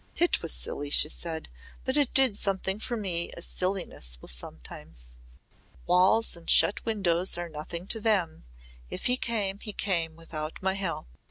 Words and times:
"It 0.15 0.41
was 0.41 0.51
silly," 0.51 0.89
she 0.89 1.09
said, 1.09 1.47
"but 1.85 1.95
it 1.95 2.11
did 2.15 2.35
something 2.35 2.79
for 2.79 2.97
me 2.97 3.29
as 3.37 3.45
silliness 3.45 4.17
will 4.19 4.29
sometimes. 4.29 5.15
Walls 5.85 6.35
and 6.35 6.49
shut 6.49 6.83
windows 6.87 7.37
are 7.37 7.49
nothing 7.49 7.85
to 7.89 7.99
them. 8.01 8.45
If 8.89 9.05
he 9.05 9.15
came, 9.15 9.59
he 9.59 9.73
came 9.73 10.15
without 10.15 10.59
my 10.59 10.73
help. 10.73 11.05